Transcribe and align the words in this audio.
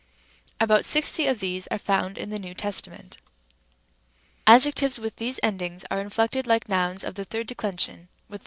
About 0.59 0.83
sixty 0.83 1.27
of 1.27 1.39
these 1.39 1.67
are 1.67 1.77
found 1.77 2.17
in 2.17 2.31
the 2.31 2.39
New 2.39 2.55
Testament. 2.55 3.17
Rem. 3.19 3.27
b. 3.27 4.41
Adjectives 4.53 4.97
with 4.97 5.17
these 5.17 5.39
endings 5.43 5.85
are 5.91 6.01
inflected 6.01 6.47
like 6.47 6.67
nouns 6.67 7.03
of 7.03 7.13
the 7.13 7.23
third 7.23 7.45
declension 7.45 8.09
with 8.27 8.39
the 8.39 8.39
G. 8.39 8.39